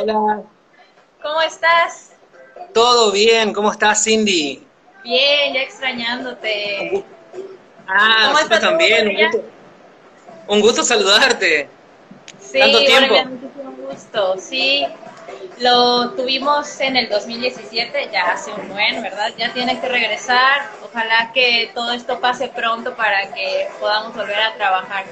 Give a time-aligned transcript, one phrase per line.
[0.00, 0.42] Hola, hola.
[1.22, 2.12] ¿Cómo estás?
[2.72, 4.66] Todo bien, ¿cómo estás, Cindy?
[5.04, 7.04] Bien, ya extrañándote.
[7.86, 9.08] Ah, ¿Cómo nosotros también.
[9.08, 9.42] Un gusto,
[10.48, 11.68] un gusto saludarte.
[12.40, 13.14] Sí, ¿Tanto tiempo?
[13.24, 14.36] Muchísimo gusto.
[14.38, 14.86] Sí,
[15.58, 19.32] lo tuvimos en el 2017, ya hace un buen, ¿verdad?
[19.36, 20.70] Ya tiene que regresar.
[20.84, 25.04] Ojalá que todo esto pase pronto para que podamos volver a trabajar.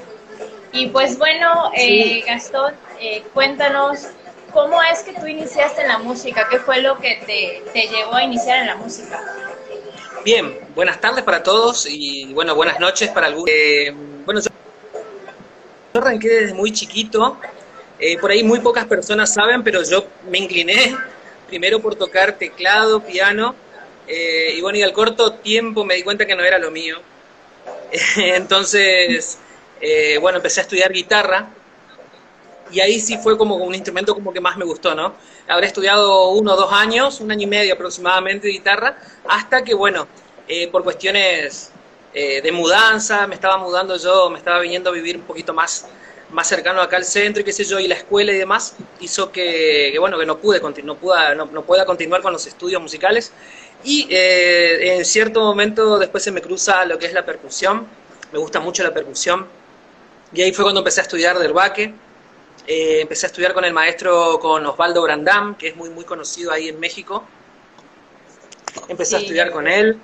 [0.73, 4.07] Y pues bueno, eh, Gastón, eh, cuéntanos,
[4.53, 6.47] ¿cómo es que tú iniciaste en la música?
[6.49, 9.21] ¿Qué fue lo que te, te llevó a iniciar en la música?
[10.23, 13.49] Bien, buenas tardes para todos y bueno, buenas noches para algunos.
[13.49, 13.93] Eh,
[14.25, 14.49] bueno, yo
[15.93, 17.37] yo arranqué desde muy chiquito.
[17.99, 20.95] Eh, por ahí muy pocas personas saben, pero yo me incliné
[21.47, 23.53] primero por tocar teclado, piano,
[24.07, 26.97] eh, y bueno, y al corto tiempo me di cuenta que no era lo mío.
[28.15, 29.37] Entonces,
[29.81, 31.49] eh, bueno, empecé a estudiar guitarra
[32.71, 35.13] y ahí sí fue como un instrumento como que más me gustó, ¿no?
[35.47, 38.97] Habré estudiado uno o dos años, un año y medio aproximadamente de guitarra,
[39.27, 40.07] hasta que, bueno,
[40.47, 41.71] eh, por cuestiones
[42.13, 45.87] eh, de mudanza, me estaba mudando yo, me estaba viniendo a vivir un poquito más,
[46.31, 49.31] más cercano acá al centro y qué sé yo, y la escuela y demás, hizo
[49.31, 52.81] que, que, bueno, que no pude, no, puda, no, no pueda continuar con los estudios
[52.81, 53.31] musicales.
[53.83, 57.87] Y eh, en cierto momento después se me cruza lo que es la percusión,
[58.31, 59.47] me gusta mucho la percusión,
[60.33, 61.93] y ahí fue cuando empecé a estudiar derbaque.
[62.67, 66.51] Eh, empecé a estudiar con el maestro, con Osvaldo Brandam, que es muy, muy conocido
[66.51, 67.23] ahí en México.
[68.87, 69.97] Empecé a estudiar con él.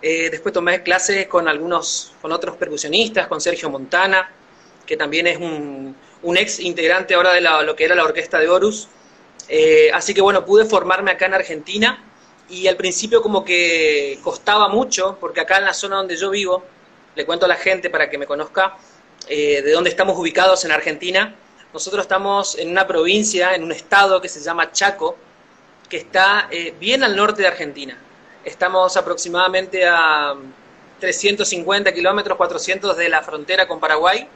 [0.00, 4.30] Eh, después tomé clases con algunos, con otros percusionistas, con Sergio Montana,
[4.86, 8.38] que también es un, un ex integrante ahora de la- lo que era la orquesta
[8.38, 8.88] de Horus.
[9.48, 12.02] Eh, así que bueno, pude formarme acá en Argentina
[12.48, 16.64] y al principio como que costaba mucho, porque acá en la zona donde yo vivo,
[17.14, 18.76] le cuento a la gente para que me conozca
[19.28, 21.34] eh, de dónde estamos ubicados en Argentina.
[21.74, 25.16] Nosotros estamos en una provincia, en un estado que se llama Chaco,
[25.88, 27.98] que está eh, bien al norte de Argentina.
[28.44, 30.34] Estamos aproximadamente a
[31.00, 34.28] 350 kilómetros, 400 de la frontera con Paraguay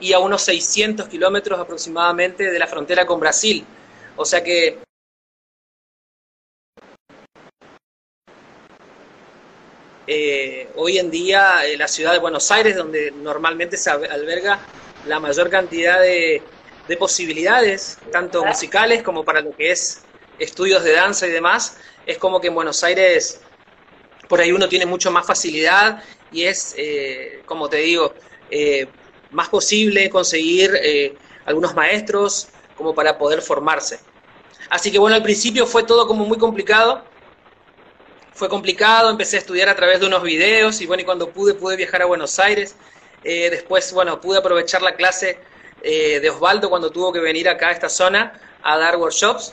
[0.00, 3.64] y a unos 600 kilómetros aproximadamente de la frontera con Brasil.
[4.16, 4.80] O sea que
[10.06, 14.58] eh, hoy en día eh, la ciudad de Buenos Aires, donde normalmente se al- alberga
[15.06, 16.42] la mayor cantidad de,
[16.88, 20.02] de posibilidades, tanto musicales como para lo que es
[20.38, 23.40] estudios de danza y demás, es como que en Buenos Aires
[24.28, 26.02] por ahí uno tiene mucho más facilidad
[26.32, 28.14] y es, eh, como te digo,
[28.50, 28.86] eh,
[29.30, 34.00] más posible conseguir eh, algunos maestros como para poder formarse.
[34.70, 37.04] Así que bueno, al principio fue todo como muy complicado,
[38.34, 41.54] fue complicado, empecé a estudiar a través de unos videos y bueno, y cuando pude,
[41.54, 42.74] pude viajar a Buenos Aires.
[43.22, 45.38] Eh, después, bueno, pude aprovechar la clase
[45.86, 49.52] eh, de Osvaldo cuando tuvo que venir acá a esta zona a dar workshops.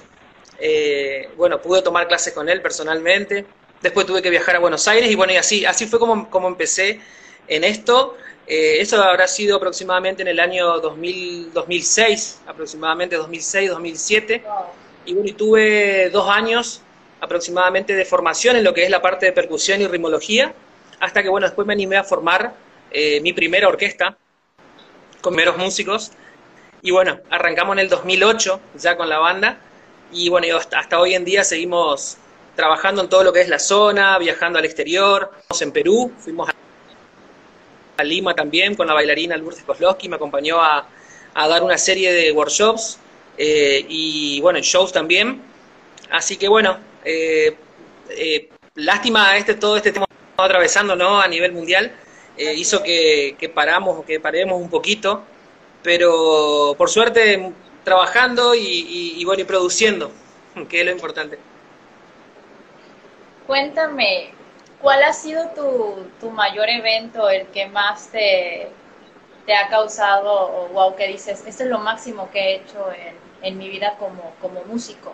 [0.58, 3.46] Eh, bueno, pude tomar clases con él personalmente.
[3.82, 6.48] Después tuve que viajar a Buenos Aires y bueno, y así, así fue como, como
[6.48, 7.02] empecé
[7.50, 8.16] en esto.
[8.48, 14.44] Eh, eso habrá sido aproximadamente en el año 2000, 2006, aproximadamente 2006, 2007.
[15.08, 16.82] Y bueno, y tuve dos años
[17.20, 20.54] aproximadamente de formación en lo que es la parte de percusión y ritmología,
[21.02, 22.54] hasta que bueno, después me animé a formar
[22.94, 24.18] mi primera orquesta
[25.22, 26.12] con primeros músicos.
[26.82, 29.58] Y bueno, arrancamos en el 2008 ya con la banda.
[30.12, 32.18] Y bueno, hasta, hasta hoy en día seguimos
[32.56, 35.32] trabajando en todo lo que es la zona, viajando al exterior.
[35.48, 36.50] Fuimos en Perú, fuimos
[37.98, 40.88] a Lima también con la bailarina Lourdes Kozlowski, me acompañó a,
[41.34, 43.00] a dar una serie de workshops
[43.38, 45.42] eh, y bueno, shows también.
[46.10, 47.56] Así que bueno, eh,
[48.10, 51.22] eh, lástima este todo este tema estamos atravesando ¿no?
[51.22, 51.96] a nivel mundial,
[52.38, 55.24] hizo que, que paramos o que paremos un poquito,
[55.84, 57.54] pero por suerte
[57.84, 60.12] trabajando y, y, y bueno y produciendo,
[60.70, 61.40] que es lo importante.
[63.48, 64.32] Cuéntame,
[64.80, 68.70] ¿cuál ha sido tu, tu mayor evento, el que más te,
[69.46, 73.16] te ha causado, o wow, que dices, este es lo máximo que he hecho en,
[73.42, 75.14] en mi vida como, como músico?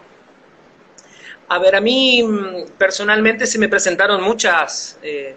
[1.50, 5.36] A ver, a mí mm, personalmente se me presentaron muchas, eh,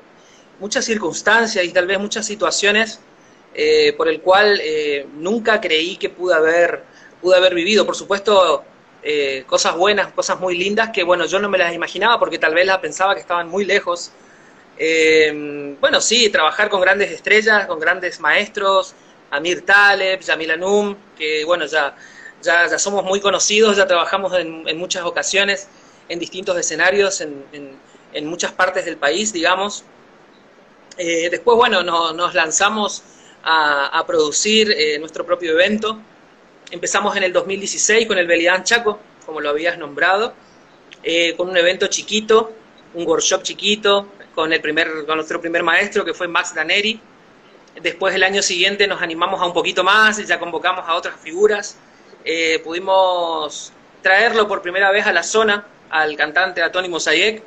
[0.58, 3.00] muchas circunstancias y tal vez muchas situaciones
[3.52, 6.84] eh, por el cual eh, nunca creí que pude haber,
[7.20, 7.84] pude haber vivido.
[7.84, 8.64] Por supuesto,
[9.02, 12.54] eh, cosas buenas, cosas muy lindas que, bueno, yo no me las imaginaba porque tal
[12.54, 14.12] vez las pensaba que estaban muy lejos.
[15.80, 18.94] Bueno, sí, trabajar con grandes estrellas, con grandes maestros,
[19.30, 21.94] Amir Taleb, Yamil Anum, que, bueno, ya,
[22.42, 25.68] ya, ya somos muy conocidos, ya trabajamos en, muchas ocasiones
[26.08, 27.44] en distintos escenarios, en,
[28.12, 29.84] en, muchas partes del país, digamos.
[30.96, 33.02] Después, bueno, no, nos lanzamos
[33.42, 36.00] a, producir eh, nuestro propio evento.
[36.70, 40.34] Empezamos en el 2016 con el Belidán Chaco, como lo habías nombrado,
[41.02, 42.52] eh, con un evento chiquito,
[42.94, 47.00] un workshop chiquito, con, el primer, con nuestro primer maestro que fue Max Daneri.
[47.80, 51.78] Después el año siguiente nos animamos a un poquito más ya convocamos a otras figuras.
[52.24, 53.72] Eh, pudimos
[54.02, 57.42] traerlo por primera vez a la zona, al cantante a Tony Mosayek,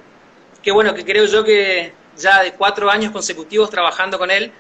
[0.61, 4.51] que bueno, que creo yo que ya de cuatro años consecutivos trabajando con él,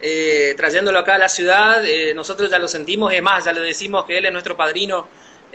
[0.00, 3.60] eh, trayéndolo acá a la ciudad, eh, nosotros ya lo sentimos, es más, ya le
[3.60, 5.08] decimos que él es nuestro padrino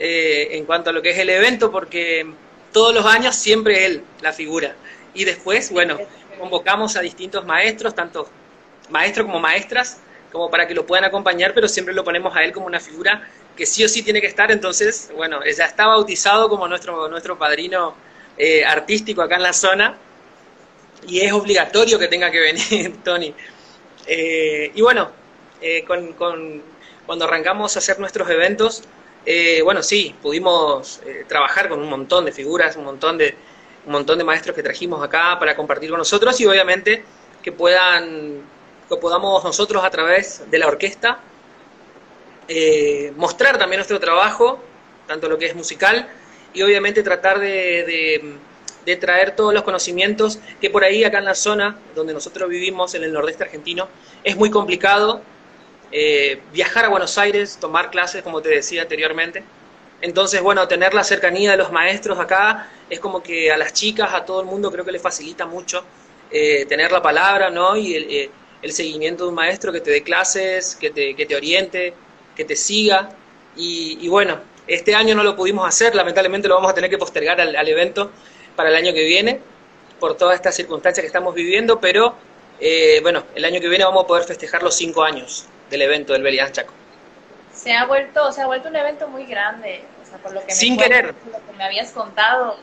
[0.03, 2.25] en cuanto a lo que es el evento, porque
[2.71, 4.75] todos los años siempre él, la figura.
[5.13, 5.99] Y después, bueno,
[6.39, 8.27] convocamos a distintos maestros, tanto
[8.89, 9.99] maestros como maestras,
[10.31, 13.27] como para que lo puedan acompañar, pero siempre lo ponemos a él como una figura
[13.55, 17.37] que sí o sí tiene que estar, entonces, bueno, ya está bautizado como nuestro, nuestro
[17.37, 17.95] padrino
[18.37, 19.97] eh, artístico acá en la zona,
[21.07, 23.33] y es obligatorio que tenga que venir, Tony.
[24.07, 25.11] Eh, y bueno,
[25.61, 26.13] eh, con,
[27.05, 28.83] cuando arrancamos a hacer nuestros eventos,
[29.63, 33.35] bueno, sí, pudimos trabajar con un montón de figuras, un montón de,
[33.85, 37.03] un montón de maestros que trajimos acá para compartir con nosotros y obviamente
[37.43, 38.41] que puedan
[38.89, 41.19] que podamos nosotros a través de la orquesta
[42.53, 44.59] eh, mostrar también nuestro trabajo,
[45.07, 46.09] tanto lo que es musical,
[46.53, 48.35] y obviamente tratar de,
[48.99, 53.03] traer todos los conocimientos que por ahí acá en la zona donde nosotros vivimos, en
[53.03, 53.87] el nordeste argentino,
[54.23, 55.21] es muy complicado
[55.91, 59.43] eh, viajar a Buenos Aires, tomar clases, como te decía anteriormente.
[60.01, 64.13] Entonces, bueno, tener la cercanía de los maestros acá es como que a las chicas,
[64.13, 65.83] a todo el mundo creo que les facilita mucho
[66.31, 67.75] eh, tener la palabra, ¿no?
[67.75, 68.31] Y el,
[68.61, 71.93] el, seguimiento de un maestro que te dé clases, que te, que te oriente,
[72.35, 73.09] que te siga.
[73.55, 77.39] Y, bueno, este año no lo pudimos hacer, lamentablemente lo vamos a tener que postergar
[77.41, 78.11] al, evento
[78.55, 79.39] para el año que viene,
[79.99, 82.15] por todas estas circunstancias que estamos viviendo, pero
[82.59, 86.13] eh, bueno, el año que viene vamos a poder festejar los cinco años del evento
[86.13, 86.73] del Belian Chaco.
[87.53, 90.47] Se ha vuelto, se ha vuelto un evento muy grande, o sea, por lo que
[90.47, 91.07] me Sin querer.
[91.31, 92.57] Lo que me habías contado,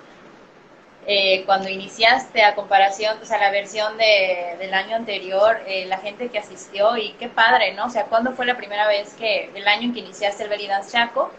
[1.07, 5.99] eh, cuando iniciaste a comparación, o sea, la versión de, del año anterior, eh, la
[5.99, 7.87] gente que asistió y qué padre, ¿no?
[7.87, 10.69] O sea, ¿cuándo fue la primera vez que, el año en que iniciaste el Belly
[10.91, 11.33] Chaco?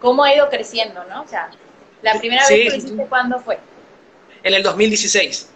[0.00, 1.22] ¿Cómo ha ido creciendo, no?
[1.22, 1.50] O sea,
[2.02, 3.58] la primera vez que lo hiciste, ¿cuándo fue?
[4.46, 5.48] En el 2016.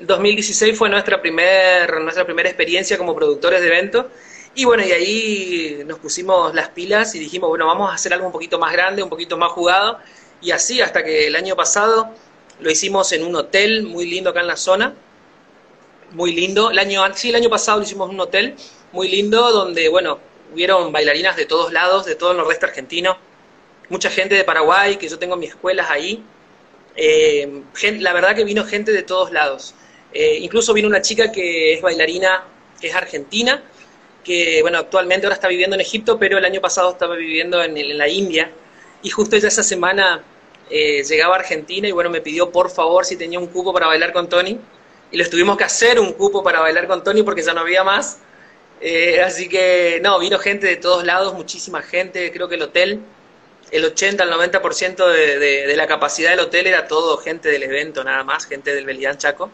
[0.00, 4.06] El 2016 fue nuestra, primer, nuestra primera experiencia como productores de eventos.
[4.54, 8.24] Y bueno, y ahí nos pusimos las pilas y dijimos, bueno, vamos a hacer algo
[8.24, 9.98] un poquito más grande, un poquito más jugado.
[10.40, 12.14] Y así hasta que el año pasado
[12.60, 14.94] lo hicimos en un hotel muy lindo acá en la zona,
[16.12, 16.70] muy lindo.
[16.70, 18.54] El año, sí, el año pasado lo hicimos en un hotel
[18.92, 20.18] muy lindo donde, bueno,
[20.50, 23.18] hubieron bailarinas de todos lados, de todo el nordeste argentino,
[23.90, 26.24] mucha gente de Paraguay, que yo tengo mis escuelas ahí.
[26.96, 27.62] Eh,
[27.98, 29.74] la verdad que vino gente de todos lados.
[30.12, 32.44] Eh, incluso vino una chica que es bailarina,
[32.80, 33.62] que es argentina,
[34.22, 37.98] que bueno, actualmente ahora está viviendo en Egipto, pero el año pasado estaba viviendo en,
[37.98, 38.50] la India.
[39.02, 40.22] Y justo ella esa semana
[40.70, 43.86] eh, llegaba a Argentina y bueno, me pidió por favor si tenía un cupo para
[43.86, 44.58] bailar con Tony.
[45.10, 47.84] Y les tuvimos que hacer un cupo para bailar con Tony porque ya no había
[47.84, 48.18] más.
[49.24, 52.30] Así que, no, vino gente de todos lados, muchísima gente.
[52.32, 53.00] Creo que el hotel,
[53.74, 57.64] el 80 al 90% de, de, de la capacidad del hotel era todo gente del
[57.64, 59.50] evento, nada más, gente del Belián Chaco.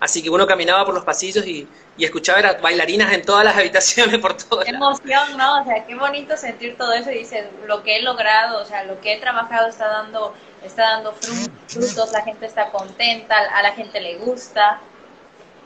[0.00, 1.68] Así que uno caminaba por los pasillos y,
[1.98, 4.60] y escuchaba a bailarinas en todas las habitaciones por todo.
[4.60, 5.60] Qué emoción, ¿no?
[5.60, 8.84] O sea, qué bonito sentir todo eso y dices, lo que he logrado, o sea,
[8.84, 13.72] lo que he trabajado está dando está dando frutos, la gente está contenta, a la
[13.72, 14.80] gente le gusta.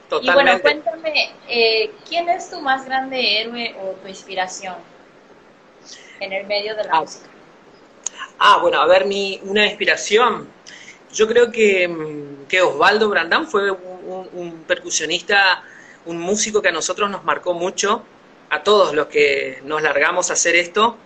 [0.09, 0.41] Totalmente.
[0.41, 4.75] Y bueno, cuéntame, eh, ¿quién es tu más grande héroe o tu inspiración
[6.21, 7.01] en el medio de la ah.
[7.01, 7.32] música?
[8.39, 10.49] Ah, bueno, a ver, mi, una inspiración.
[11.13, 15.63] Yo creo que, mm, que Osvaldo Brandán fue un, percusionista,
[16.07, 18.03] un músico que a nosotros nos marcó mucho,
[18.51, 20.97] a todos los que nos largamos a hacer esto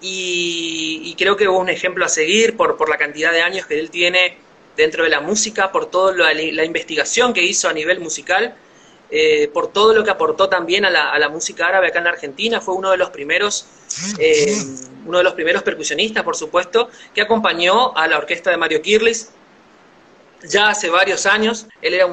[0.00, 3.78] y, creo que es un ejemplo a seguir por, por la cantidad de años que
[3.78, 4.36] él tiene
[4.76, 8.54] dentro de la música, por toda la, investigación que hizo a nivel musical,
[9.10, 12.04] eh, por todo lo que aportó también a la, a la, música árabe acá en
[12.04, 13.66] la Argentina, fue uno de los primeros,
[14.18, 14.56] eh,
[15.06, 19.30] uno de los primeros percusionistas, por supuesto, que acompañó a la orquesta de Mario Kirlis
[20.42, 21.66] ya hace varios años.
[21.80, 22.06] Él era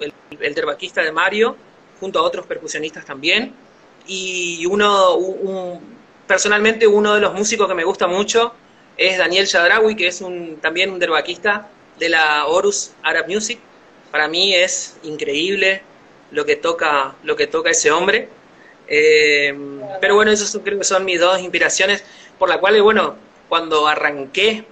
[0.00, 1.56] el, el terbaquista de Mario,
[2.00, 3.54] junto a otros percusionistas también,
[4.06, 5.80] y uno, un,
[6.26, 8.52] personalmente uno de los músicos que me gusta mucho
[8.96, 13.58] es Daniel Shadrawi, que es un, también un derbaquista de la Horus Arab Music.
[14.10, 15.82] Para mí es increíble
[16.30, 18.28] lo que toca, lo que toca ese hombre.
[18.88, 19.54] Eh,
[20.00, 22.04] pero bueno, esos creo que son mis dos inspiraciones,
[22.38, 23.16] por las cuales, bueno,
[23.48, 24.64] cuando arranqué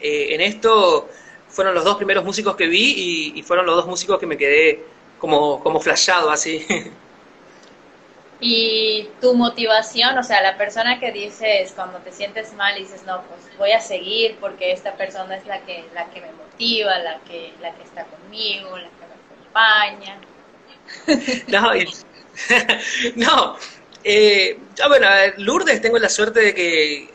[0.00, 1.08] eh, en esto,
[1.48, 4.84] fueron los dos primeros músicos que vi y, fueron los dos músicos que me quedé
[5.18, 6.66] como, como flashado así.
[8.44, 13.22] Y tu motivación, o sea, la persona que dices cuando te sientes mal dices, no,
[13.22, 17.20] pues voy a seguir porque esta persona es la que, la que me motiva, la
[17.20, 20.18] que, la que está conmigo, la que me acompaña.
[21.48, 21.70] No,
[23.16, 23.56] no.
[24.04, 24.58] Eh,
[24.88, 25.06] bueno,
[25.38, 27.08] Lourdes, tengo la suerte de que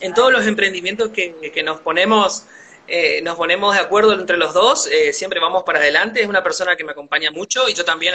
[0.00, 2.46] en todos los emprendimientos que, que nos ponemos
[2.88, 6.42] eh, nos ponemos de acuerdo entre los dos, eh, siempre vamos para adelante, es una
[6.42, 8.14] persona que me acompaña mucho y yo también,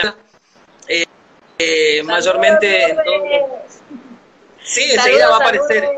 [2.04, 2.84] mayormente...
[2.84, 3.64] En todo...
[4.62, 5.88] Sí, enseguida va a aparecer.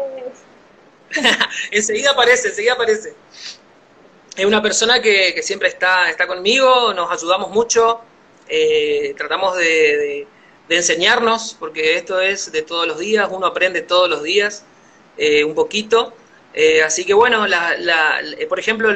[1.70, 3.14] enseguida aparece, enseguida aparece.
[4.36, 8.00] Es una persona que, siempre está, está conmigo, nos ayudamos mucho,
[9.16, 10.26] tratamos de,
[10.68, 14.64] enseñarnos, porque esto es de todos los días, uno aprende todos los días
[15.44, 16.14] un poquito.
[16.54, 18.94] Eh, así que bueno, la, eh, por ejemplo,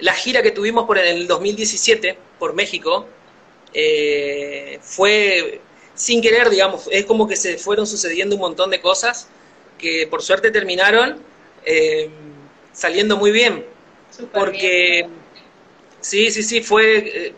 [0.00, 3.06] la gira que tuvimos por el 2017 por México
[3.72, 5.60] eh, fue
[5.94, 9.28] sin querer, digamos, es como que se fueron sucediendo un montón de cosas
[9.78, 11.22] que por suerte terminaron
[12.72, 13.64] saliendo muy bien.
[14.32, 15.06] porque
[16.00, 17.34] sí, sí, sí, fue,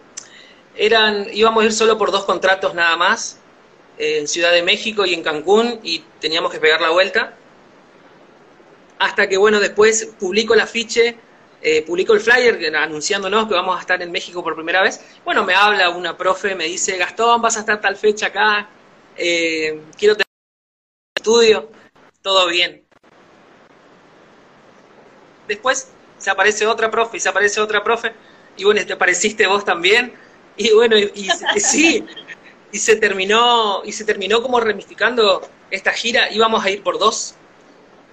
[0.76, 3.40] eran, íbamos a ir solo por dos contratos nada más,
[3.96, 7.36] en Ciudad de México y en Cancún, y teníamos que pegar la vuelta
[8.98, 11.16] hasta que, bueno, después publico el afiche,
[11.60, 15.00] eh, publico el flyer anunciándonos que vamos a estar en México por primera vez.
[15.24, 18.68] Bueno, me habla una profe, me dice, Gastón, vas a estar tal fecha acá,
[19.16, 20.26] eh, quiero tener
[21.16, 21.70] estudio,
[22.22, 22.84] todo bien.
[25.48, 25.88] Después
[26.18, 28.12] se aparece otra profe y se aparece otra profe,
[28.56, 30.14] y bueno, te apareciste vos también,
[30.56, 32.04] y bueno, y, sí,
[32.72, 37.34] y se terminó, y se terminó como ramificando esta gira, íbamos a ir por dos,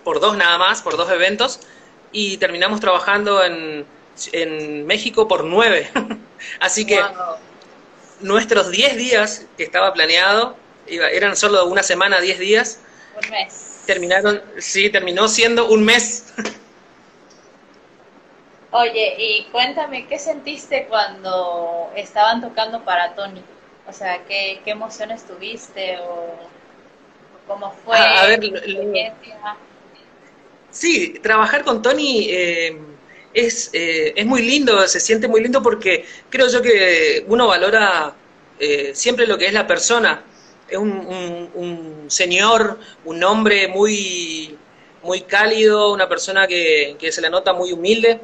[0.03, 1.59] por dos nada más, por dos eventos,
[2.11, 3.85] y terminamos trabajando en,
[4.31, 5.89] en México por nueve.
[6.59, 6.99] Así que
[8.21, 10.55] nuestros diez días que estaba planeado,
[10.87, 12.79] eran solo una semana, diez días.
[13.23, 13.81] Un mes.
[13.85, 16.25] Terminaron, sí, terminó siendo un mes.
[18.71, 23.41] Oye, y cuéntame, ¿qué sentiste cuando estaban tocando para Tony?
[23.87, 26.35] O sea, ¿qué, qué emociones tuviste o
[27.47, 27.97] cómo fue?
[27.97, 28.39] a ver,
[30.71, 32.77] Sí, trabajar con Tony eh,
[33.33, 38.13] es, eh, es muy lindo, se siente muy lindo porque creo yo que uno valora
[38.57, 40.23] eh, siempre lo que es la persona.
[40.69, 44.57] Es un, señor, un hombre muy,
[45.03, 48.21] muy cálido, una persona que, se le nota muy humilde.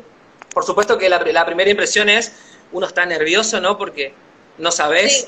[0.58, 2.34] Por supuesto que la, primera impresión es,
[2.72, 3.78] uno está nervioso, ¿no?
[3.78, 4.12] Porque
[4.58, 5.24] no sabes,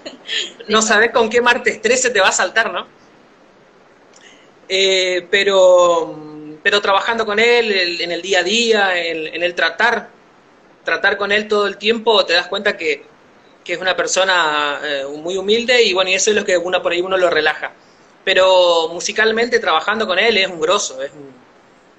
[0.68, 2.86] no sabes con qué martes 13 te va a saltar, ¿no?
[5.30, 6.16] pero
[6.62, 10.08] pero trabajando con él en el día a día, en, el tratar,
[10.82, 13.04] tratar con él todo el tiempo, te das cuenta que,
[13.66, 16.92] es una persona eh, muy humilde y bueno, y eso es lo que uno por
[16.92, 17.72] ahí uno lo relaja.
[18.24, 21.10] Pero musicalmente trabajando con él es un grosso, es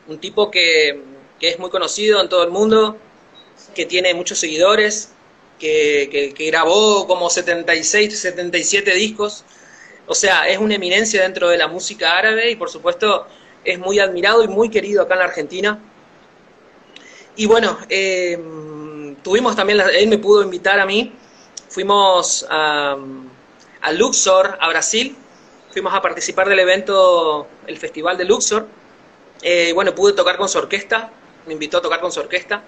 [0.08, 2.98] un, tipo que, es muy conocido en todo el mundo,
[3.74, 5.12] que tiene muchos seguidores,
[5.60, 9.44] que, que, grabó como 76, 77 discos.
[10.08, 13.28] O sea, es una eminencia dentro de la música árabe y por supuesto
[13.64, 15.80] es muy admirado y muy querido acá en la Argentina.
[17.36, 18.40] Y bueno, eh,
[19.24, 21.12] tuvimos también, él me pudo invitar a mí,
[21.68, 22.96] fuimos a,
[23.92, 25.16] Luxor, a Brasil,
[25.72, 28.68] fuimos a participar del evento, el Festival de Luxor.
[29.42, 31.12] Eh, bueno, pude tocar con su orquesta,
[31.46, 32.64] me invitó a tocar con su orquesta.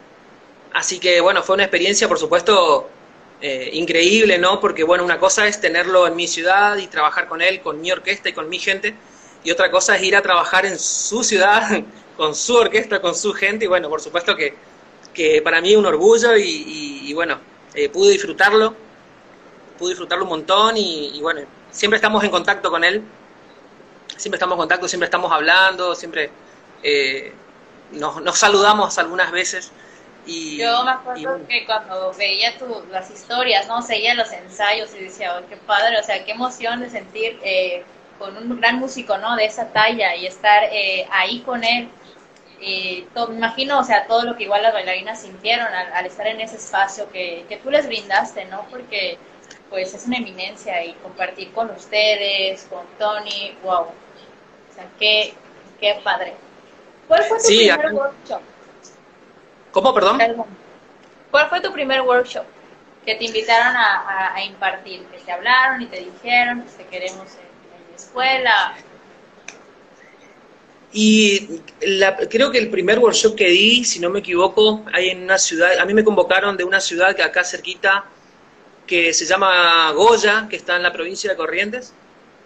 [0.74, 2.89] Así que bueno, fue una experiencia, por supuesto,
[3.41, 4.60] eh, increíble, ¿no?
[4.60, 7.91] Porque bueno, una cosa es tenerlo en mi ciudad y trabajar con él, con mi
[7.91, 8.96] orquesta y con mi gente
[9.48, 11.81] y otra cosa es ir a trabajar en su ciudad,
[12.17, 14.53] con su orquesta, con su gente, y bueno, por supuesto que,
[15.13, 17.39] que para mí es un orgullo y, bueno,
[17.74, 18.75] eh, pude disfrutarlo,
[19.77, 21.41] pude disfrutarlo un montón y, bueno,
[21.72, 23.01] siempre estamos en contacto con él,
[24.17, 26.29] siempre estamos en contacto, siempre estamos hablando, siempre
[26.84, 27.31] eh,
[27.91, 29.72] nos, saludamos algunas veces.
[30.25, 32.53] Y, Yo me acuerdo que cuando veía
[32.91, 33.82] las historias, ¿no?
[33.82, 37.84] Seguía los ensayos y decía, oh, qué padre, o sea, qué emoción de sentir eh,
[38.20, 39.36] con un gran músico, ¿no?
[39.36, 41.89] De esa talla y estar eh, ahí con él.
[42.60, 46.58] me imagino, o sea, todo lo que igual las bailarinas sintieron al, estar en ese
[46.58, 48.65] espacio que, que, tú les brindaste, ¿no?
[48.70, 49.17] Porque
[49.70, 53.84] pues es una eminencia y compartir con ustedes, con Tony, wow.
[53.84, 55.34] O sea, qué,
[55.79, 56.36] qué padre.
[57.08, 58.42] ¿Cuál fue tu primer workshop?
[59.72, 60.20] ¿Cómo, perdón?
[61.32, 62.46] ¿Cuál fue tu primer workshop
[63.06, 65.06] que te invitaron a, a, impartir?
[65.06, 67.28] Que te hablaron y te dijeron, que te queremos
[67.96, 68.76] escuela.
[70.92, 71.62] Y
[72.30, 75.78] creo que el primer workshop que di, si no me equivoco, hay en una ciudad,
[75.80, 78.06] a mí me convocaron de una ciudad que acá cerquita,
[78.86, 81.94] que se llama Goya, que está en la provincia de Corrientes.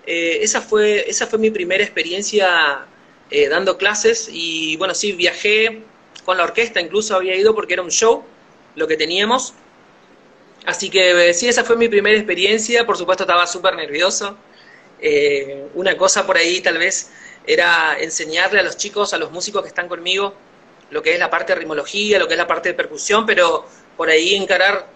[0.06, 2.88] eh, esa, fue, esa fue mi primera experiencia
[3.31, 5.83] eh, dando clases y bueno, sí, viajé
[6.25, 8.23] con la orquesta, incluso había ido porque era un show
[8.75, 9.53] lo que teníamos.
[10.65, 14.38] Así que sí, esa fue mi primera experiencia, por supuesto estaba súper nervioso.
[15.73, 17.09] una cosa por ahí tal vez
[17.47, 20.35] era enseñarle a los chicos, a los músicos que están conmigo,
[20.91, 23.65] lo que es la parte de rimología, lo que es la parte de percusión, pero
[23.97, 24.88] por ahí encarar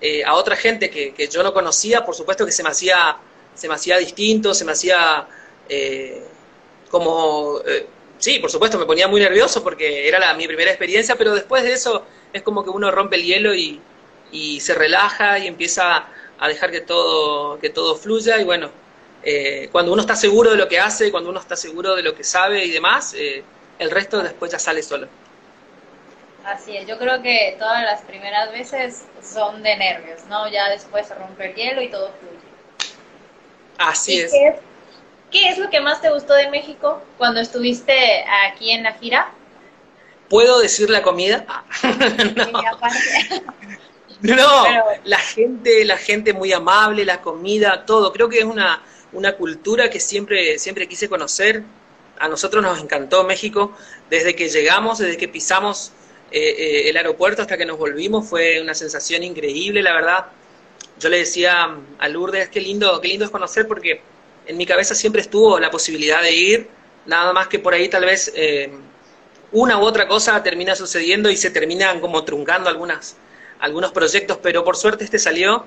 [0.00, 3.16] eh, a otra gente que, que, yo no conocía, por supuesto que se me hacía,
[3.54, 5.28] se me hacía distinto, se me hacía
[5.68, 6.24] eh,
[6.92, 7.58] como...
[7.66, 7.86] Eh,
[8.18, 11.64] sí, por supuesto, me ponía muy nervioso porque era la, mi primera experiencia, pero después
[11.64, 13.80] de eso es como que uno rompe el hielo y,
[14.30, 16.06] y se relaja y empieza
[16.38, 18.70] a dejar que todo, que todo fluya y bueno,
[19.70, 22.24] cuando uno está seguro de lo que hace, cuando uno está seguro de lo que
[22.24, 23.14] sabe y demás,
[23.78, 25.06] el resto después ya sale solo.
[26.44, 30.48] Así es, yo creo que todas las primeras veces son de nervios, ¿no?
[30.48, 32.42] Ya después se rompe el hielo y todo fluye.
[33.78, 34.32] Así es.
[34.32, 34.58] Qué
[35.32, 35.58] es.
[35.58, 39.30] lo que más te gustó de México cuando estuviste aquí en la gira?
[40.28, 41.44] ¿Puedo decir la comida?
[44.22, 44.64] no, no
[45.04, 48.12] la gente, la gente muy amable, la comida, todo.
[48.12, 51.62] Creo que es una, una cultura que siempre, siempre quise conocer.
[52.18, 53.76] A nosotros nos encantó México
[54.08, 55.92] desde que llegamos, desde que pisamos
[56.30, 60.26] eh, eh, el aeropuerto hasta que nos volvimos fue una sensación increíble, la verdad.
[60.98, 64.00] Yo le decía a Lourdes, qué lindo, qué lindo es conocer porque
[64.46, 66.68] en mi cabeza siempre estuvo la posibilidad de ir,
[67.06, 68.70] nada más que por ahí tal vez eh,
[69.52, 73.16] una u otra cosa termina sucediendo y se terminan como truncando algunas,
[73.60, 75.64] algunos proyectos, pero por suerte este salió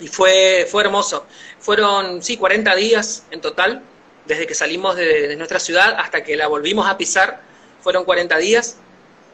[0.00, 1.26] y fue, fue hermoso.
[1.58, 3.82] Fueron, sí, 40 días en total,
[4.26, 7.40] desde que salimos de, nuestra ciudad hasta que la volvimos a pisar,
[7.80, 8.78] fueron 40 días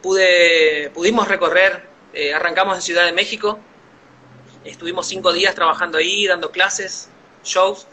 [0.03, 3.59] pude, pudimos recorrer, eh, arrancamos en Ciudad de México,
[4.65, 7.09] estuvimos cinco días trabajando ahí, dando clases,
[7.45, 7.87] shows,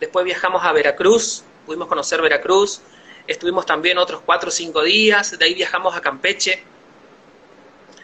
[0.00, 2.80] después viajamos a Veracruz, pudimos conocer Veracruz,
[3.26, 6.64] estuvimos también otros cuatro o cinco días, de ahí viajamos a Campeche,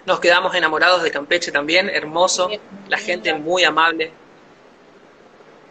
[0.04, 2.48] nos quedamos enamorados de Campeche también, hermoso,
[2.88, 4.12] la gente muy amable,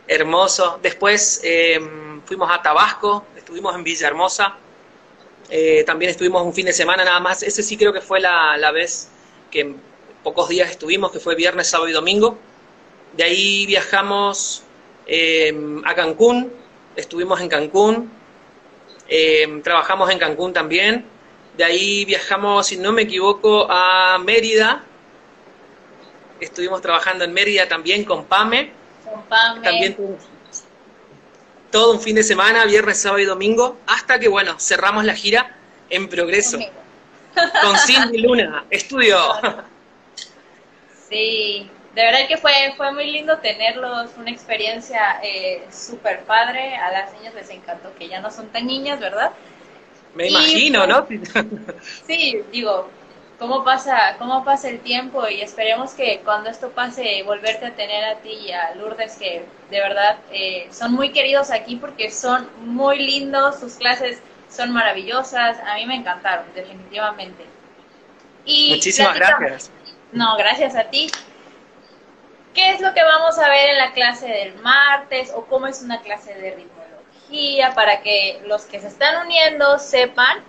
[0.08, 0.80] hermoso.
[0.82, 1.80] Después eh,
[2.26, 4.58] fuimos a Tabasco, estuvimos en Villahermosa,
[5.50, 7.44] eh, también estuvimos un fin de semana nada más.
[7.44, 9.10] Ese sí creo que fue la, vez
[9.52, 9.76] que
[10.24, 12.38] pocos días estuvimos, que fue viernes, sábado y domingo.
[13.16, 14.64] De ahí viajamos
[15.06, 16.52] em, a Cancún,
[16.96, 18.12] estuvimos en Cancún,
[19.08, 21.06] em, trabajamos en Cancún también.
[21.58, 24.84] De ahí viajamos, si no me equivoco, a Mérida.
[26.39, 28.72] Estuvimos trabajando en Mérida también con Pame.
[29.06, 29.62] Con Pame.
[29.62, 29.96] También
[31.76, 35.58] todo un fin de semana, viernes, sábado y domingo, hasta que, bueno, cerramos la gira
[35.89, 36.58] en progreso.
[37.62, 39.18] Con Cindy Luna, estudio.
[41.10, 46.76] Sí, de verdad que fue, fue muy lindo tenerlos, una experiencia eh, súper padre.
[46.76, 49.32] A las niñas les encantó que ya no son tan niñas, ¿verdad?
[50.14, 51.08] Me imagino, ¿no?
[52.06, 52.90] Sí, digo,
[53.40, 58.04] cómo pasa, cómo pasa el tiempo y esperemos que cuando esto pase volverte a tener
[58.04, 62.50] a ti y a Lourdes que de verdad eh, son muy queridos aquí porque son
[62.66, 67.46] muy lindos, sus clases son maravillosas, a mí me encantaron definitivamente.
[68.44, 69.72] Y Muchísimas gracias.
[70.12, 71.10] No, gracias a ti.
[72.56, 75.82] ¿Qué es lo que vamos a ver en la clase del martes o cómo es
[75.82, 80.41] una clase de ritmología para que los que se están uniendo sepan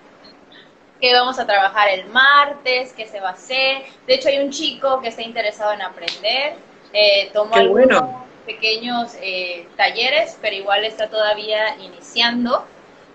[1.01, 3.83] que vamos a trabajar el martes, qué se va a hacer.
[4.07, 6.55] De hecho, hay un chico que está interesado en aprender.
[6.93, 8.05] Eh, tomó algunos
[8.47, 12.65] pequeños eh, talleres, pero igual está todavía iniciando.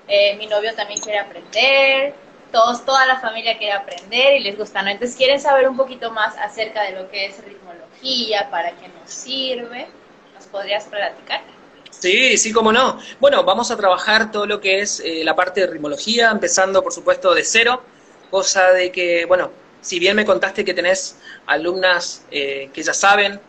[0.10, 2.13] Eh, mi novio también quiere aprender.
[2.51, 4.89] Todos, toda la familia quiere aprender y les gusta, ¿no?
[4.89, 9.09] Entonces quieren saber un poquito más acerca de lo que es ritmología, para qué nos
[9.09, 9.87] sirve.
[10.35, 11.41] ¿Nos podrías platicar?
[11.89, 12.99] Sí, sí, cómo no.
[13.19, 16.93] Bueno, vamos a trabajar todo lo que es eh, la parte de ritmología, empezando por
[16.93, 17.83] supuesto de cero,
[18.29, 23.39] cosa de que, bueno, si bien me contaste que tenés alumnas eh, que ya saben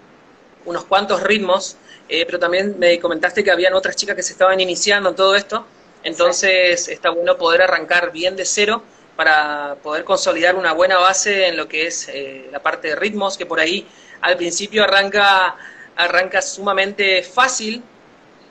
[0.64, 1.76] unos cuantos ritmos,
[2.08, 5.34] eh, pero también me comentaste que habían otras chicas que se estaban iniciando en todo
[5.34, 5.66] esto,
[6.02, 8.82] entonces está bueno poder arrancar bien de cero
[9.16, 12.10] para poder consolidar una buena base en lo que es
[12.50, 13.86] la parte de ritmos, que por ahí
[14.22, 15.56] al principio arranca,
[15.96, 17.82] arranca sumamente fácil,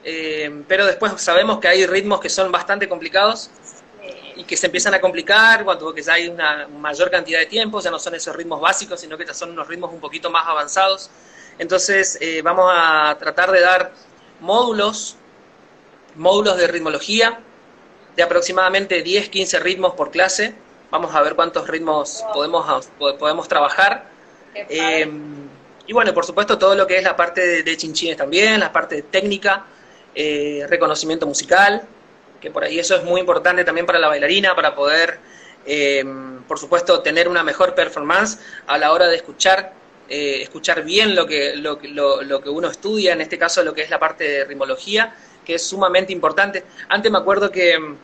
[0.03, 3.49] eh, pero después sabemos que hay ritmos que son bastante complicados
[4.35, 7.79] y que se empiezan a complicar cuando que ya hay una mayor cantidad de tiempo,
[7.81, 10.47] ya no son esos ritmos básicos, sino que ya son unos ritmos un poquito más
[10.47, 11.09] avanzados.
[11.57, 13.91] Entonces eh, vamos a tratar de dar
[14.39, 15.15] módulos,
[16.15, 17.39] módulos de ritmología
[18.15, 20.53] de aproximadamente 10, 15 ritmos por clase.
[20.89, 24.09] Vamos a ver cuántos ritmos podemos, podemos trabajar.
[24.53, 25.09] Eh,
[25.87, 28.71] y bueno, por supuesto todo lo que es la parte de, de chinchines también, la
[28.71, 29.65] parte de técnica,
[30.13, 31.83] eh, reconocimiento musical,
[32.41, 35.19] que por ahí eso es muy importante también para la bailarina, para poder,
[35.65, 36.03] eh,
[36.47, 39.73] por supuesto, tener una mejor performance a la hora de escuchar,
[40.09, 41.79] eh, escuchar bien lo que, lo,
[42.23, 45.15] lo, que uno estudia, en este caso lo que es la parte de ritmología,
[45.53, 46.63] es sumamente importante.
[46.89, 47.97] Antes me acuerdo que mm,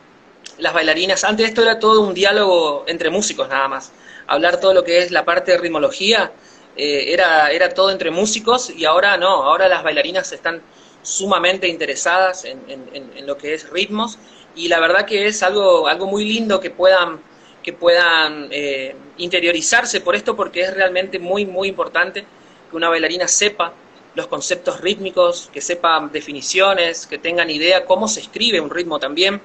[0.58, 3.92] las bailarinas, antes esto era todo un diálogo entre músicos nada más,
[4.26, 6.32] hablar todo lo que es la parte de ritmología,
[6.78, 10.62] era, era todo entre músicos y ahora no, ahora las bailarinas están
[11.02, 14.18] sumamente interesadas en, lo que es ritmos
[14.54, 17.20] y la verdad que es algo, algo muy lindo que puedan,
[17.62, 22.24] que puedan eh, interiorizarse por esto porque es realmente muy, muy importante
[22.70, 23.72] que una bailarina sepa
[24.14, 29.40] los conceptos rítmicos, que sepa definiciones, que tengan idea cómo se escribe un ritmo también.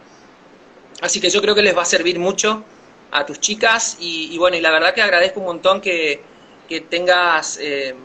[1.01, 2.63] Así que yo creo que les va a servir mucho
[3.11, 6.21] a tus chicas y, bueno, y la verdad que agradezco un montón que,
[6.67, 7.57] que tengas...
[7.61, 7.95] Eh,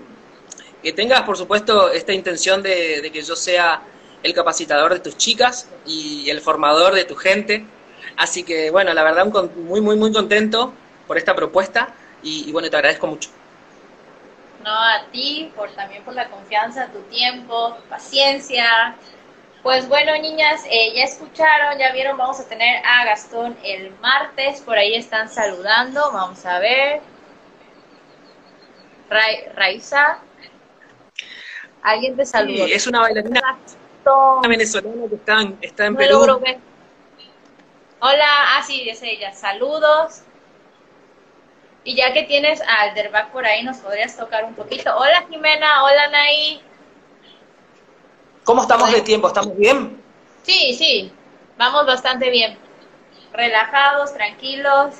[0.82, 3.82] que tengas, por supuesto, esta intención de, que yo sea
[4.22, 7.64] el capacitador de tus chicas y el formador de tu gente.
[8.16, 10.72] Así que, bueno, la verdad, muy, muy, muy contento
[11.06, 13.30] por esta propuesta y, bueno, te agradezco mucho.
[14.64, 18.96] No, a ti, por, también por la confianza, tu tiempo, tu paciencia.
[19.62, 24.60] Pues bueno, niñas, eh, ya escucharon, ya vieron, vamos a tener a Gastón el martes,
[24.62, 27.00] por ahí están saludando, vamos a ver.
[29.54, 30.18] Raiza,
[31.82, 32.66] Alguien te saludó.
[32.66, 33.40] es una bailarina
[34.46, 36.40] venezolana que está en, está en Perú.
[38.00, 39.32] Hola, ah, sí, es ella.
[39.32, 40.22] Saludos.
[41.84, 44.94] Y ya que tienes a Alderback por ahí, nos podrías tocar un poquito.
[44.96, 45.84] Hola, Jimena.
[45.84, 46.60] Hola, Naí.
[48.44, 49.28] ¿Cómo estamos de tiempo?
[49.28, 50.02] ¿Estamos bien?
[50.42, 51.12] Sí, sí.
[51.56, 52.58] Vamos bastante bien.
[53.32, 54.94] Relajados, tranquilos.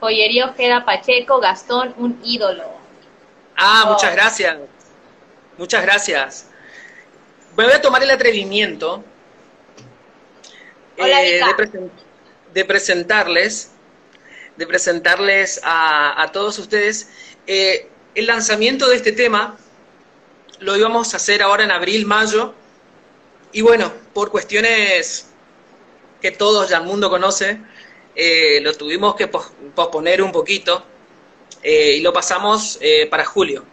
[0.00, 2.64] Joyería Ojeda Pacheco, Gastón, un ídolo.
[3.56, 4.58] Ah, muchas gracias.
[5.56, 6.50] Muchas gracias.
[7.56, 9.02] Me voy a tomar el atrevimiento
[10.98, 11.40] eh,
[12.52, 13.72] de, presentarles,
[14.56, 17.08] de presentarles a, todos ustedes
[17.46, 19.56] eh, el lanzamiento de este tema.
[20.60, 22.54] Lo íbamos a hacer ahora en abril, mayo,
[23.52, 25.26] y bueno, por cuestiones
[26.20, 27.60] que todos ya el mundo conoce,
[28.14, 30.84] eh, lo tuvimos que posponer un poquito
[31.62, 32.78] y lo pasamos
[33.10, 33.64] para julio.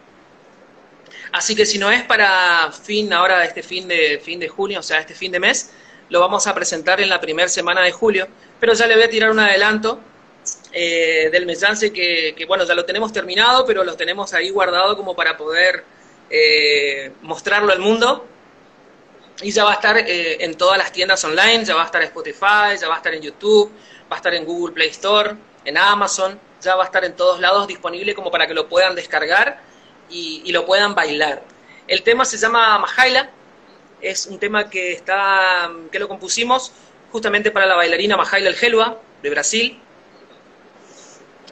[1.34, 4.82] Así que si no es para fin, ahora este fin de, fin de junio, o
[4.84, 5.72] sea, este fin de mes,
[6.08, 8.28] lo vamos a presentar en la primera semana de julio.
[8.60, 9.98] Pero ya le voy a tirar un adelanto
[10.72, 14.96] eh, del mensaje que, que, bueno, ya lo tenemos terminado, pero lo tenemos ahí guardado
[14.96, 15.84] como para poder
[16.30, 18.26] eh, mostrarlo al mundo.
[19.42, 22.00] Y ya va a estar eh, en todas las tiendas online, ya va a estar
[22.00, 23.70] en Spotify, ya va a estar en YouTube,
[24.10, 27.40] va a estar en Google Play Store, en Amazon, ya va a estar en todos
[27.40, 29.60] lados disponible como para que lo puedan descargar
[30.08, 31.42] y, lo puedan bailar.
[31.88, 33.30] El tema se llama Mahaila,
[34.00, 36.72] es un tema que, está, que lo compusimos
[37.10, 39.80] justamente para la bailarina Mahaila El Gelua, de Brasil.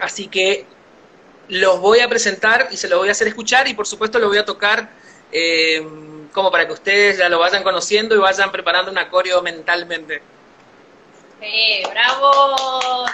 [0.01, 0.67] Así que
[1.49, 4.29] los voy a presentar y se los voy a hacer escuchar y por supuesto lo
[4.29, 4.91] voy a tocar
[5.31, 5.87] eh,
[6.33, 10.23] como para que ustedes ya lo vayan conociendo y vayan preparando un acorio mentalmente.
[11.41, 12.57] Sí, bravo.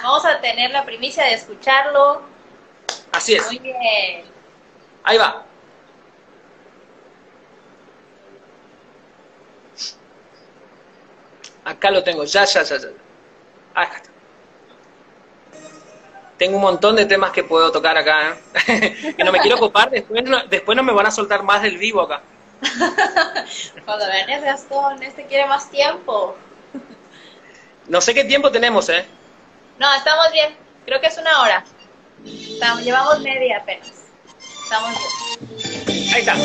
[0.03, 2.21] Vamos a tener la primicia de escucharlo.
[3.11, 3.45] Así es.
[3.47, 4.23] Muy bien.
[5.03, 5.45] Ahí va.
[11.65, 12.87] Acá lo tengo, ya, ya, ya, ya.
[13.75, 14.08] Acá está.
[16.39, 19.13] Tengo un montón de temas que puedo tocar acá, ¿eh?
[19.17, 21.77] que no me quiero ocupar, después no, después no me van a soltar más del
[21.77, 22.21] vivo acá.
[23.85, 26.37] Cuando vengas Gastón, este quiere más tiempo.
[27.87, 29.05] No sé qué tiempo tenemos, ¿eh?
[29.77, 30.55] No, estamos bien.
[30.85, 31.65] Creo que es una hora.
[32.25, 33.91] Estamos, llevamos media apenas.
[34.63, 36.13] Estamos bien.
[36.13, 36.35] Ahí está.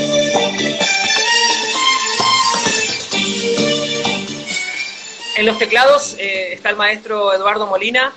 [5.37, 8.13] En los teclados eh, está el maestro Eduardo Molina,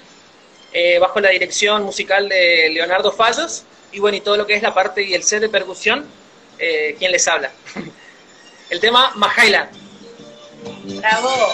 [0.73, 4.62] eh, bajo la dirección musical de Leonardo Fallos, y bueno, y todo lo que es
[4.62, 6.06] la parte y el set de percusión,
[6.60, 7.51] eh, quien les habla.
[8.69, 9.69] el tema Mahaila.
[10.84, 11.53] Bravo.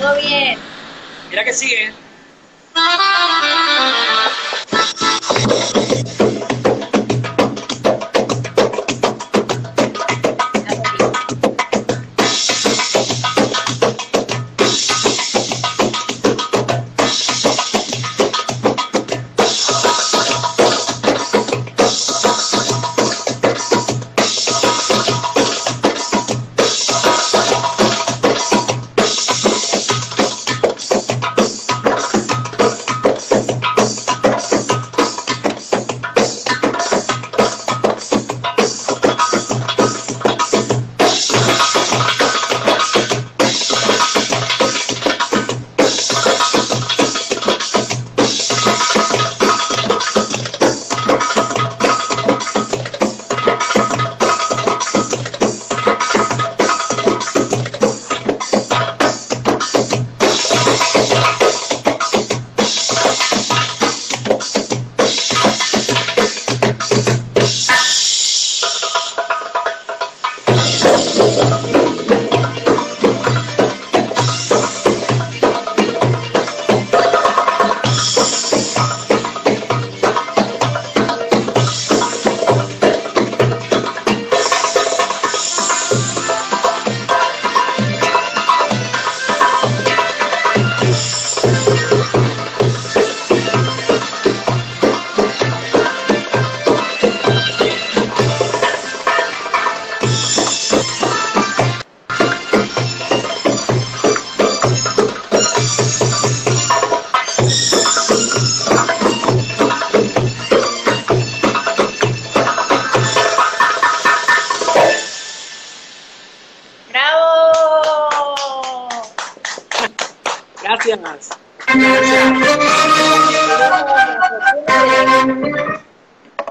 [0.00, 0.58] Todo bien.
[1.30, 1.92] Mira que sigue.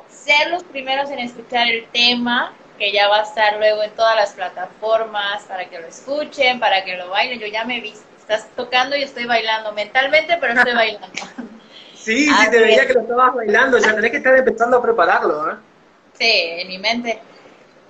[0.10, 4.16] Ser los primeros en escuchar el tema, que ya va a estar luego en todas
[4.16, 7.40] las plataformas para que lo escuchen, para que lo bailen.
[7.40, 11.08] Yo ya me vi, estás tocando y estoy bailando mentalmente, pero estoy bailando.
[11.94, 15.52] Sí, sí, te veía que lo estabas bailando, ya tenés que estar empezando a prepararlo,
[15.52, 15.56] ¿eh?
[16.18, 17.20] Sí, en mi mente.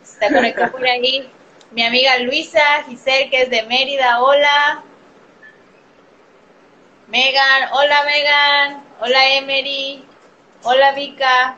[0.01, 1.29] Está conectado por ahí
[1.69, 4.19] mi amiga Luisa Giselle, que es de Mérida.
[4.19, 4.83] Hola.
[7.07, 10.03] Megan, hola Megan, hola Emery,
[10.63, 11.57] hola Vika.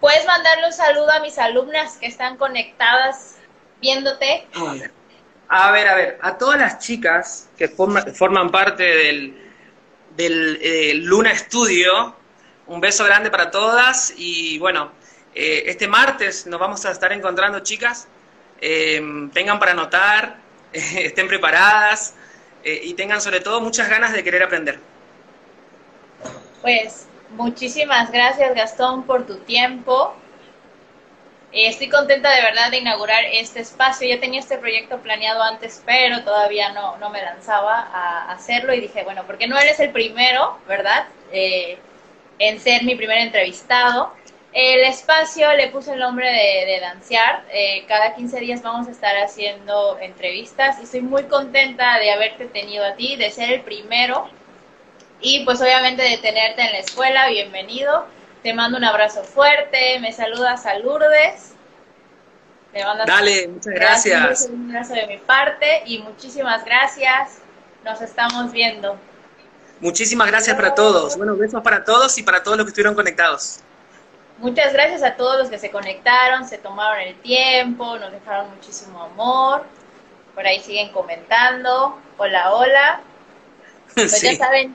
[0.00, 3.36] ¿Puedes mandarle un saludo a mis alumnas que están conectadas
[3.80, 4.46] viéndote?
[5.48, 9.50] A ver, a ver, a todas las chicas que forman parte del,
[10.14, 12.14] del eh, Luna Studio,
[12.66, 14.92] un beso grande para todas y bueno,
[15.34, 18.08] eh, este martes nos vamos a estar encontrando chicas,
[18.60, 19.00] eh,
[19.32, 20.36] tengan para anotar,
[20.72, 22.14] estén preparadas,
[22.64, 24.78] eh, y tengan sobre todo muchas ganas de querer aprender.
[26.60, 30.14] Pues muchísimas gracias Gastón por tu tiempo.
[31.52, 34.08] Eh, estoy contenta de verdad de inaugurar este espacio.
[34.08, 38.80] Ya tenía este proyecto planeado antes, pero todavía no, no me lanzaba a hacerlo y
[38.80, 41.06] dije, bueno, porque no eres el primero, ¿verdad?
[41.30, 41.78] Eh,
[42.38, 44.14] en ser mi primer entrevistado.
[44.52, 47.44] El espacio le puse el nombre de, de Dancear.
[47.50, 52.46] Eh, cada 15 días vamos a estar haciendo entrevistas y estoy muy contenta de haberte
[52.46, 54.28] tenido a ti, de ser el primero
[55.22, 57.28] y pues obviamente de tenerte en la escuela.
[57.28, 58.06] Bienvenido.
[58.42, 59.98] Te mando un abrazo fuerte.
[60.00, 61.54] Me saludas a Lourdes.
[63.06, 64.48] Dale, muchas gracias.
[64.50, 67.38] Un abrazo de mi parte y muchísimas gracias.
[67.84, 68.98] Nos estamos viendo.
[69.80, 71.16] Muchísimas gracias para todos.
[71.16, 73.60] Bueno, besos para todos y para todos los que estuvieron conectados.
[74.38, 79.02] Muchas gracias a todos los que se conectaron, se tomaron el tiempo, nos dejaron muchísimo
[79.02, 79.64] amor.
[80.34, 81.98] Por ahí siguen comentando.
[82.18, 83.00] Hola, hola.
[83.94, 84.74] Pues ya saben,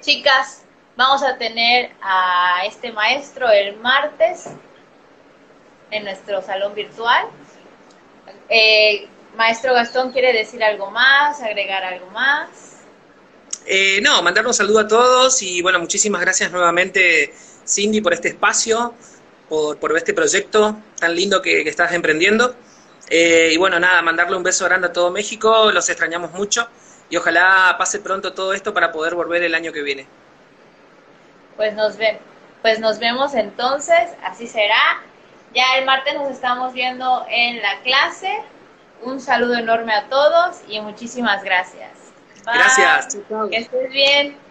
[0.00, 0.64] chicas,
[0.96, 4.46] vamos a tener a este maestro el martes
[5.90, 7.26] en nuestro salón virtual.
[8.48, 12.48] Eh, maestro Gastón, ¿quiere decir algo más, agregar algo más?
[13.66, 17.34] Eh, no, mandar un saludo a todos y bueno, muchísimas gracias nuevamente
[17.68, 18.94] Cindy, por este espacio,
[19.48, 22.54] por, por este proyecto tan lindo que, estás emprendiendo.
[23.10, 26.68] Eh, y bueno, nada, mandarle un beso grande a todo México, los extrañamos mucho
[27.10, 30.06] y ojalá pase pronto todo esto para poder volver el año que viene.
[31.56, 32.18] Pues nos, ven,
[32.62, 35.02] pues nos vemos entonces, así será.
[35.54, 38.42] Ya el martes nos estamos viendo en la clase.
[39.02, 41.90] Un saludo enorme a todos y muchísimas gracias.
[42.44, 43.16] Gracias.
[43.50, 44.47] Que estés bien.